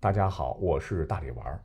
[0.00, 1.60] 大家好，我是大力丸。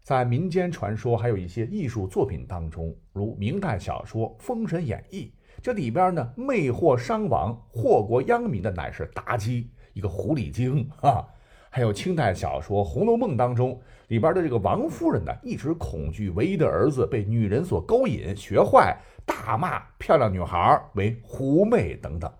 [0.00, 11.26] 在民间传说还有一些艺术作品当中，如明代小说《封神演义》，这里边呢，魅惑商王、祸国殃民的乃是妲己，一个狐狸精 啊。
[11.68, 18.96] 还有清代小说《红楼梦》当中，里边的这个王夫人呢，一直恐惧唯一的儿子被女人所勾引，学坏，
[19.26, 22.32] 大骂漂亮女孩为狐媚等等。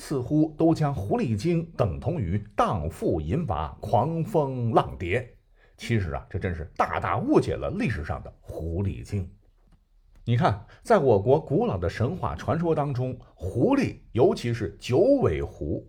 [0.00, 5.28] 似乎都将狐狸精等同于荡妇淫娃、狂风浪蝶。
[5.76, 9.28] 其实啊，这真是大大误解了历史上的狐狸精。
[10.24, 15.84] 你看，在我国古老的神话传说当中，狐狸，尤其是九尾狐，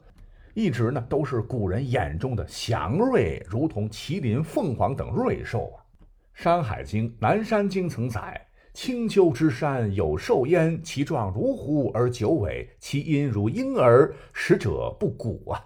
[0.56, 5.86] 一直呢都是古人眼中的祥瑞，如同麒麟、凤凰等瑞兽啊。
[6.34, 8.44] 《山海经·南山经》曾载。
[8.82, 15.62] 青丘之山有兽焉，其状如狐而九尾，其音如婴儿，食者不蛊啊！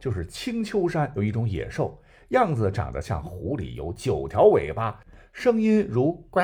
[0.00, 1.96] 就是青丘山有一种野兽，
[2.30, 5.00] 样子长得像狐狸，有九条尾巴，
[5.32, 6.40] 声音如呱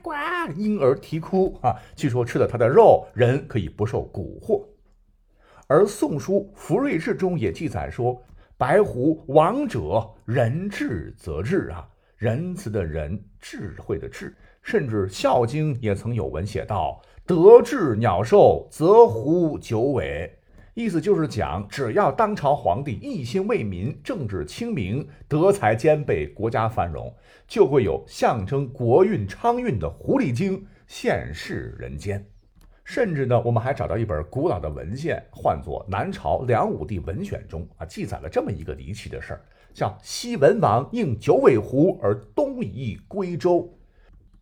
[0.00, 0.12] 呱
[0.56, 1.76] 婴儿啼哭啊！
[1.94, 4.66] 据说吃了它的肉，人可以不受蛊惑。
[5.66, 8.18] 而《宋书·福瑞志》中也记载说
[8.56, 14.34] ：“白狐王者，仁智则智啊，仁慈的仁，智慧的智。”
[14.68, 20.30] 甚至《孝经》也曾有文写道：“得志鸟兽，则狐九尾。”
[20.76, 27.10] 意思就是讲，只要当朝皇帝一心为民，政治清明，德才兼备，国家繁荣，
[27.46, 32.22] 就会有象征国运昌运的狐狸精现世人间。
[32.84, 39.40] 甚至呢，我们还找到一本古老的文献，唤作《南朝梁武帝文选》中啊，记载了这么一个离奇的事儿，
[39.72, 43.74] 叫西文王应九尾狐而东移归州。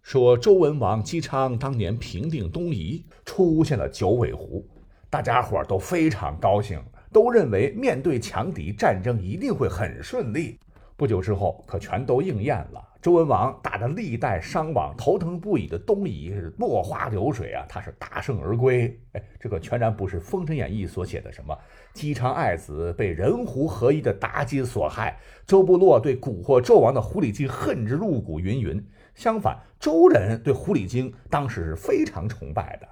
[0.07, 4.65] 说周文王姬昌当年平定东夷，出现了九尾狐，
[5.11, 6.81] 大家伙都非常高兴，
[7.13, 10.61] 都认为面对强敌，战争一定会很顺利。
[10.97, 12.81] 不久之后，可全都应验了。
[13.03, 18.97] 周文王打得历代伤亡、头疼不已的东夷是落花流水啊，他是大胜而归。
[19.15, 21.57] 哎，这个全然不是《封神演义》所写的什么
[21.93, 28.81] 姬昌爱子被人狐合一的妲己所害，周部落对蛊惑纣王的狐狸精恨之入骨，云云。
[29.17, 32.87] 相反，周人对狐狸精当时是非常崇拜的。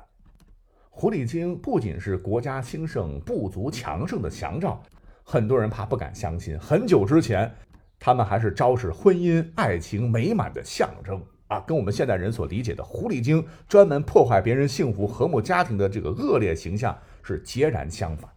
[0.89, 4.83] 狐狸精不仅是国家兴盛、部族强盛的祥兆，
[5.23, 6.59] 很多人怕不敢相信。
[6.59, 7.53] 很久之前，
[8.01, 18.31] 他们还是昭示婚姻、爱情美满的象征啊，跟我们现代人所理解的狐狸精专门破坏别人幸福和睦家庭的这个恶劣形象是截然相反。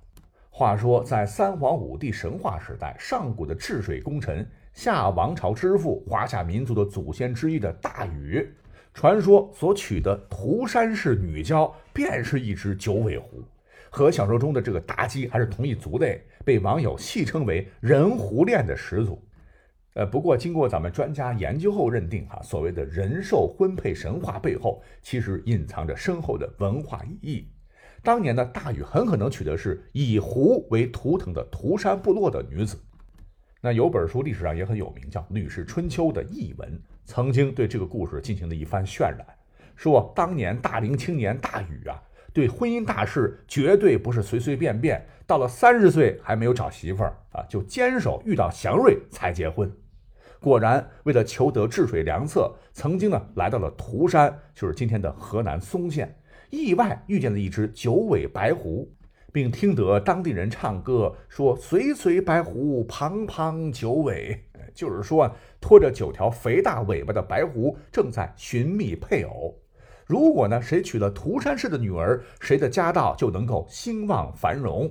[0.50, 4.46] 话说，在三皇五帝神话时代，上古的治水功臣。
[4.78, 8.48] 夏王朝之父，华夏民族的祖先之一的大禹，
[8.94, 13.44] 传说所娶的涂山氏女娇，便是一只九尾狐，
[13.90, 19.20] 和小说中的这个妲己还是同一族类，被网友戏称为人狐恋的始祖。
[19.96, 27.48] 呃，不过经过咱们专家研究后认定，哈，所谓的人兽婚配神话背后，其实隐藏着深厚的文化意义。
[28.04, 32.78] 当年的大禹很可能娶的是以狐为图腾的涂山部落的女子。
[33.62, 39.25] 那有本书历史上也很有名，叫《吕氏春秋》的译文，曾经对这个故事进行了一番渲染，
[39.75, 42.00] 说当年大龄青年大禹啊，
[42.31, 49.72] 对婚姻大事绝对不是随随便便，到了三十岁还没有找媳妇儿啊，就坚守遇到祥瑞才结婚。
[50.40, 56.16] 果然，为了求得治水良策，曾经呢来到了涂山，就是今天的河南嵩县，
[56.51, 58.88] 意外遇见了一只九尾白狐。
[59.32, 64.44] 并听得当地人唱歌说：“随随白狐，胖胖九尾。”
[64.74, 69.56] 就是说，拖着九条肥大尾巴的白狐正在寻觅配偶。
[70.06, 74.90] 如果呢，谁娶了涂山氏的女儿，谁的家道就能够兴旺繁荣。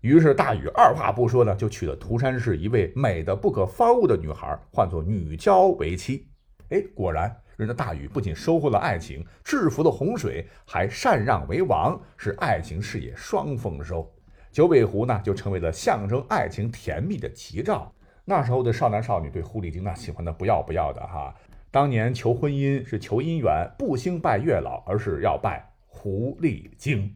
[0.00, 6.26] 于是大禹二话不说呢，就娶了涂山氏一位美的不可方物的女孩，唤作女娇为妻。
[6.70, 7.36] 哎，果然。
[7.58, 14.08] 人的大禹不仅收获了爱情，制服了洪水，还禅让为王，使爱情事业双丰收。
[14.52, 17.92] 九尾狐呢，就成为了象征爱情甜蜜的吉兆。
[18.24, 21.34] 那时候的少男少女对狐狸精那喜欢的不要不要的哈。
[21.68, 27.12] 当年求婚姻是求姻缘，不兴拜月老，而是要拜狐狸精。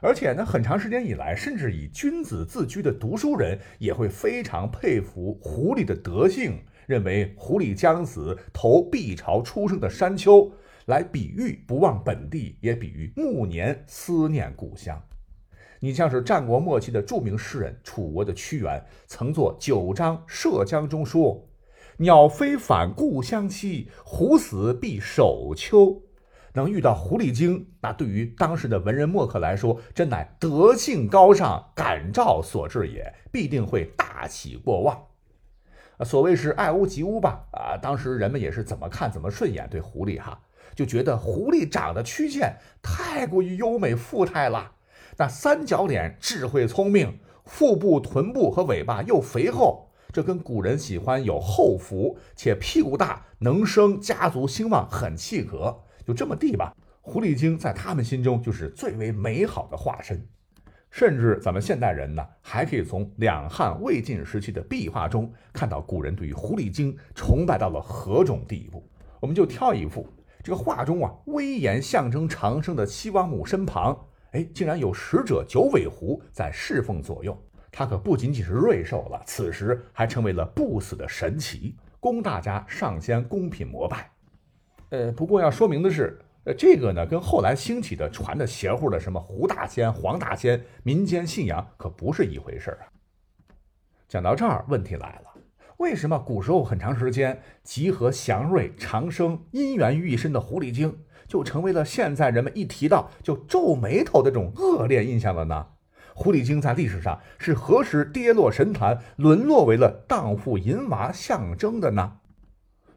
[0.00, 6.62] 而且呢，很长时间以来，甚至以君子自居的读书人也会非常佩服狐狸的德性。
[6.86, 10.50] 认为狐狸将死投碧巢出生的山丘，
[10.86, 15.02] 来比喻不忘本地，也比喻暮年思念故乡。
[15.80, 21.46] 你像是战国末期的著名诗人楚国的屈原，曾作《九章涉江》中说
[21.98, 26.00] ：“鸟飞返故乡兮，狐死必守丘。”
[26.56, 34.96] 能遇到狐狸精，那对于当时的文人墨客来说，真乃德性高尚、感召所致也，必定会大喜过望。
[35.98, 40.40] 啊，所谓是爱屋及乌吧，啊，当时人们也是怎么看怎么顺眼，对狐狸哈，
[40.74, 44.72] 就觉得狐狸长得曲线太过于优美富态了，
[45.16, 55.82] 那三角脸，智慧聪明，腹部、臀部和尾巴又肥厚，这跟古人喜欢有后福且屁股大、能生家族兴旺很契合。
[56.06, 60.26] 就这么地吧，狐狸精在他们心中就是最为美好的化身。
[60.94, 68.88] 甚至咱们现代人呢，还可以从两汉、魏晋时期的壁画中看到古人对于狐狸精崇拜到了何种地步。
[69.18, 70.06] 我们就挑一幅，
[70.40, 77.36] 这个画中啊，威严象征长生的西王母身旁，哎，竟然有使者九尾狐在侍奉左右。
[77.72, 84.08] 它可不仅仅是瑞兽了，此时还成为了不死的神奇，供大家上仙供品膜拜。
[84.90, 86.16] 呃，不过要说明的是。
[86.44, 92.84] 呃，这个呢，跟后来兴起的传的邪乎的什么胡大仙、黄大仙民间信仰可不是一回事啊。
[94.06, 95.40] 讲到这儿，问题来了：
[95.78, 105.68] 为什么古时候很长时间集合祥瑞、长生、姻缘于一身的狐狸精，就成为了现在人们一提到就皱眉头的这种恶劣印象了呢？
[106.14, 112.18] 狐狸精在历史上是何时跌落神坛，沦落为了荡妇淫娃象征的呢？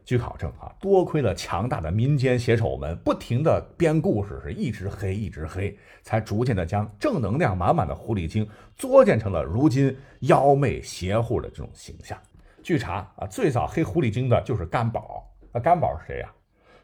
[0.08, 12.18] 据考证啊，多亏了强大的民间写手们不停的编故事，是一直黑一直黑，才逐渐的将正能量满满的狐狸精作践成了如今妖媚邪乎的这种形象。
[12.62, 15.30] 据查啊，最早黑狐狸精的就是干宝。
[15.52, 16.32] 那干宝是谁呀？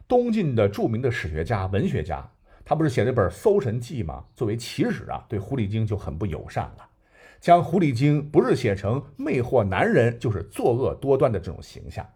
[0.07, 2.31] 东晋的著名的史学家、文学家，
[2.63, 4.23] 他不是写了本《搜神记》吗？
[4.35, 6.87] 作为起始啊，对狐狸精就很不友善了，
[7.41, 12.07] 将狐狸精不是写成魅惑男人，就是作恶多端的这种形象。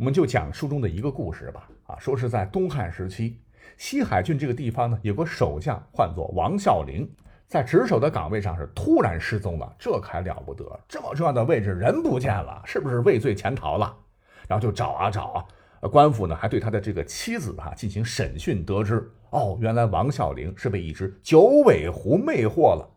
[0.00, 1.68] 我们就讲书中的一个故事吧。
[1.86, 3.38] 啊，说是在东汉时期，
[3.76, 7.06] 西海郡这个地方呢，有个守将，唤作王孝龄，
[7.46, 9.76] 在值守的岗位上是突然失踪了。
[9.78, 13.94] 这可了不得，这么重要的位置人不见了，是不是畏罪潜逃了？
[14.48, 15.44] 然后就找啊找啊，
[15.90, 22.88] 官府呢还对他的这个妻子哈进行审讯，得知哦，原来王孝龄是被一只九尾狐魅惑了。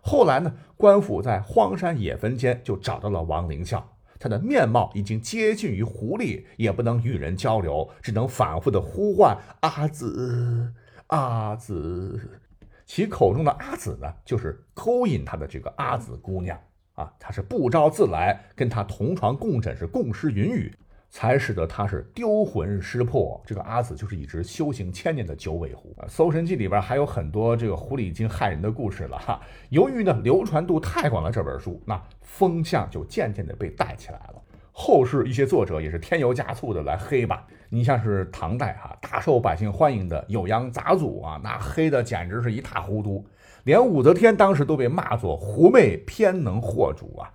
[0.00, 3.88] 后来呢，官府在荒山野坟间就找到了王灵孝。
[4.20, 10.72] 他的面貌已经接近于狐狸，也不能与人交流，只能反复的呼唤阿紫，
[11.06, 12.38] 阿紫。
[12.84, 16.60] 其口中的阿紫呢，就是勾引他的这个阿紫姑娘
[16.92, 17.10] 啊。
[17.18, 20.70] 她是不招自来，跟他同床共枕，是共诗云雨。
[21.10, 23.42] 才使得他是丢魂失魄。
[23.44, 25.94] 这个阿紫就是一只修行千年的九尾狐。
[26.08, 29.40] 《搜神记》里边还有很多这个狐狸精害人的故事了哈。
[29.68, 34.34] 由于呢流传度太广了，这本书那风向就渐渐的被带起来了。
[34.72, 37.44] 后世一些作者也是添油加醋的来黑吧。
[37.68, 43.24] 你像是唐代哈大受百姓欢迎的《酉阳杂俎》啊，那黑的简直是一塌糊涂，
[43.64, 47.30] 连武则天当时都被骂作狐媚偏能惑主啊。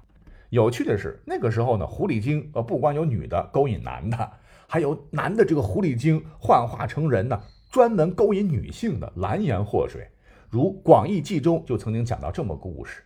[0.56, 4.32] 有趣的是，那个时候呢，狐狸精呃，不光有女的勾引男的，
[4.68, 7.38] 还有男的这个狐狸精幻化成人呢，
[7.70, 10.08] 专门勾引女性的蓝颜祸水。
[10.50, 13.04] 如《广义记》中就曾经讲到这么个故事，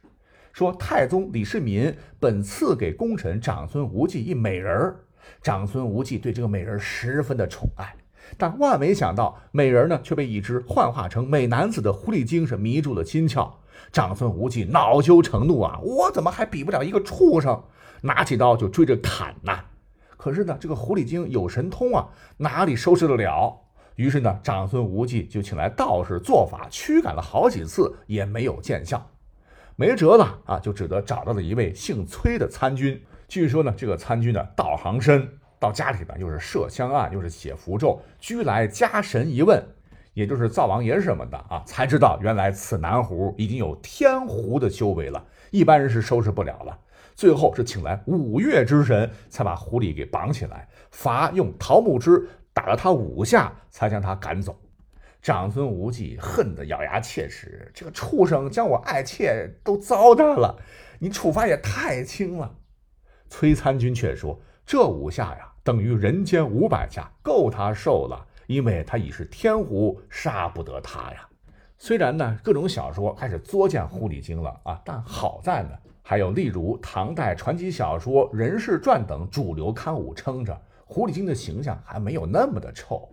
[0.54, 5.00] 说太宗李世民本赐给功臣长孙无忌一美人儿，
[5.42, 7.96] 长孙无忌对这个美人十分的宠爱，
[8.38, 13.52] 但万没想到美人呢却被一只幻化成美男子的狐狸精是迷住了心窍。
[13.92, 15.80] 长孙无忌恼羞成怒啊！
[15.82, 17.64] 我怎么还比不了一个畜生？
[18.02, 19.60] 拿起刀就追着砍呐！
[20.16, 23.58] 可是呢，这个狐狸精有神通啊，哪里收拾得了？
[23.96, 29.06] 于是呢，长孙无忌就请来道士做法，驱赶了好几次也没有见效，
[29.76, 33.02] 没辙了啊，就只得找到了一位姓崔的参军。
[33.28, 35.28] 据说呢，这个参军呢道行深，
[35.60, 39.64] 到家里边又是设香案，又是写符咒，居来家神一问。
[40.14, 46.78] 也就是灶王爷什么的啊，才知道原来此男狐已经有天狐的修为了，一般人是收拾不了了。
[47.16, 54.58] 最后是请来五岳之神，才把狐狸给绑起来，罚用桃木枝打了他五下，才将他赶走。
[55.22, 60.58] 长孙无忌恨得咬牙切齿，这个畜生将我爱妾都糟蹋了，
[61.00, 62.56] 你处罚也太轻了。
[63.30, 71.30] 崔参军却说：“这五下呀，等于人间五百下，够他受了。”因为他已是天狐，杀不得他呀。
[71.78, 75.70] 虽然呢，各种小说开始作践狐狸精了啊，但好在呢，
[76.02, 83.08] 还有例如唐代传奇小说《人世传》等主流刊物撑着，狐狸精的形象还没有那么的臭。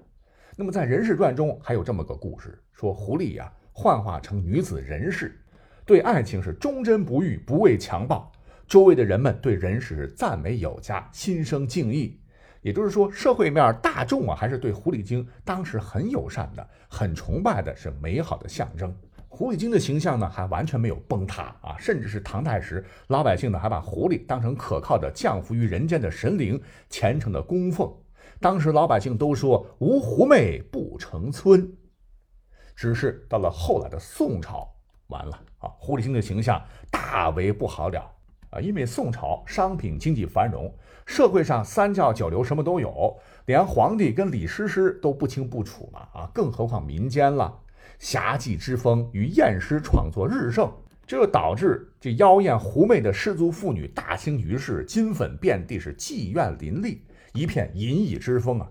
[0.57, 5.39] 那么在《人世传》中还有这么个故事，说狐狸呀幻化成女子人世，
[5.85, 8.33] 对爱情是忠贞不渝，不畏强暴。
[8.67, 12.19] 周围的人们对人世赞美有加，心生敬意。
[12.67, 18.93] 也就是说，社会面大众啊，还是对狐狸精当时很友善的，很崇拜的，是美好的象征。
[19.29, 27.89] 狐狸精的形象呢还完全没有崩塌啊，甚至是唐代时老百姓呢还把狐狸当成可靠的降服于人间的神灵，虔诚的供奉。
[28.41, 31.73] 当时老百姓都说无狐媚不成村。
[32.75, 34.69] 只是到了后来的宋朝，
[35.07, 38.11] 完了啊，狐狸精的形象大为不好了
[38.57, 40.73] 啊，因为宋朝商品经济繁荣，
[41.05, 47.61] 社会上三教九流什么都有，连皇帝跟李师师都不清不楚嘛啊，更何况民间了。
[47.99, 50.73] 侠妓之风与艳诗创作日盛，
[51.07, 57.03] 这就导致这妖艳狐媚的失足妇女大兴于世，金粉遍地，是妓院林立，
[57.35, 58.71] 一片淫逸之风啊！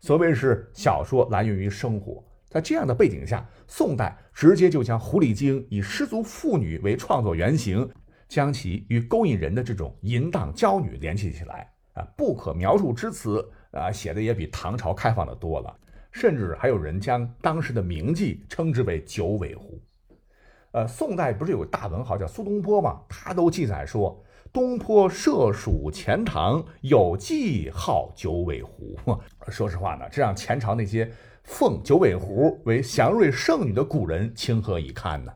[0.00, 7.88] 所谓是小说来源于生活，在这样的背景下，宋代直接就将狐狸精以失足妇女为创作原型，
[8.28, 12.06] 将其与勾引人的这种淫荡娇女联系起来啊！
[12.16, 15.76] 不可描述之词啊，写的也比唐朝开放的多了。
[16.12, 19.78] 甚至还有人将当时的名妓称之为九尾狐。
[20.72, 23.02] 呃，宋代不是有个大文豪叫苏东坡吗？
[23.08, 28.98] 他都记载说，东坡涉蜀钱塘，有妓号九尾狐。
[29.48, 31.10] 说实话呢，这让前朝那些
[31.44, 35.32] 奉九尾狐为祥瑞圣女的古人情何以堪呢？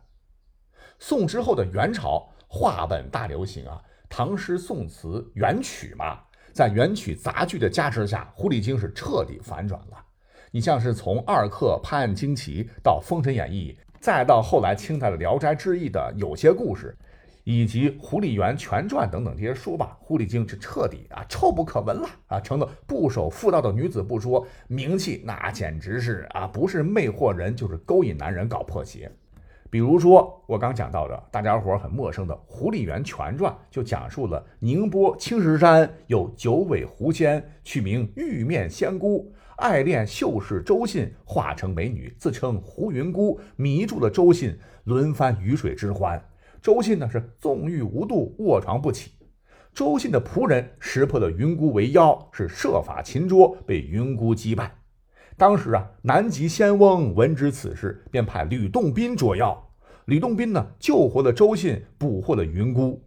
[0.98, 6.18] 宋之后的元朝，话本大流行啊，唐诗宋词元曲嘛，
[6.52, 10.04] 在元曲杂剧的加持下，狐狸精是彻底反转了。
[10.50, 16.98] 你像是从二刻《拍案惊奇》到《封神演义》，再到后来清代的《聊斋志异》的有些故事，
[17.44, 29.08] 以及《狐狸园全传》等等这些书吧，狐狸精是彻底啊臭不可闻了啊，成了不守妇道的女子不说，名气那简直是啊，不是魅惑人就是勾引男人搞破鞋。
[29.70, 39.32] 比如说我刚讲到的，大家伙很陌生的《狐狸园全传》，就讲述了宁波青石山有九尾狐仙，取名玉面仙姑。
[39.58, 46.20] 爱恋秀士周信，化成美女，自称胡云姑，迷住了周信，轮番鱼水之欢。
[46.60, 49.12] 周信呢是纵欲无度，卧床不起。
[49.72, 54.79] 周信的仆人识破了云姑为妖，是设法擒捉，被云姑击败。
[55.40, 59.58] 当时啊，南极仙翁闻知此事，便派吕洞宾捉妖。
[60.04, 63.02] 吕洞宾呢救活了周信，捕获了云姑。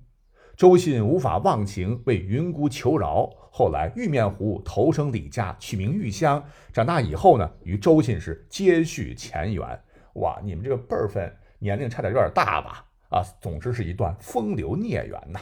[0.58, 3.30] 周信无法忘情，为云姑求饶。
[3.52, 6.44] 后来玉面狐投生李家，取名玉香。
[6.74, 9.80] 长大以后呢，与周信是接续前缘。
[10.14, 12.84] 哇，你们这个辈分年龄差点有点大吧？
[13.10, 15.40] 啊，总之是一段风流孽缘呐。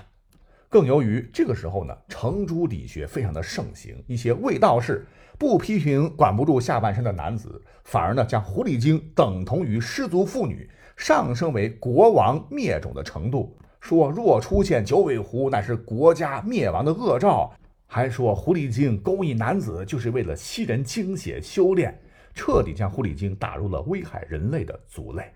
[0.72, 5.06] 更由于这个时候呢，程朱理学非常的盛行，一些卫道士
[5.38, 13.54] 不批评管不住下半身的男子，反而呢将狐狸精等同于失足妇女，上升为国王灭种的程度。
[13.82, 17.52] 说若出现九尾狐，乃是国家灭亡的恶兆；
[17.86, 22.02] 还说狐狸精勾引男子，就是为了吸人精血修炼，
[22.34, 25.34] 彻底将狐狸精打入了危害人类的族类。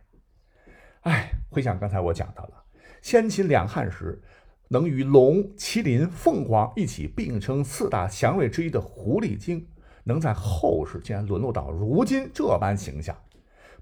[1.02, 2.52] 哎，回想刚才我讲到了
[3.02, 4.22] 先秦两汉时，
[4.68, 9.68] 能与龙、麒麟、凤凰一起并称四大祥瑞之一的狐狸精，
[10.04, 13.16] 能在后世竟然沦落到如今这般形象，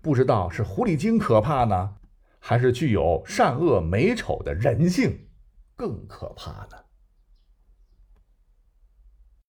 [0.01, 1.95] 不知道是狐狸精可怕呢？
[2.39, 5.27] 还是具有善恶美丑的人性
[5.77, 6.82] 更可怕呢？